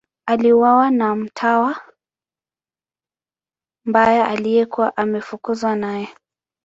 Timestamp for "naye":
5.75-6.09